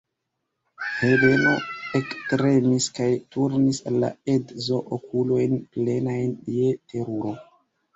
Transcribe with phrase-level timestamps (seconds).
[0.93, 1.51] Heleno
[1.99, 7.43] ektremis kaj turnis al la edzo okulojn, plenajn je teruro.